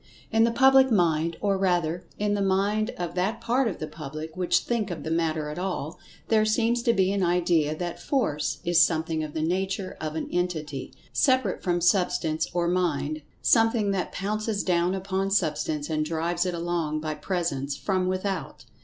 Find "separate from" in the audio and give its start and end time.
11.13-11.81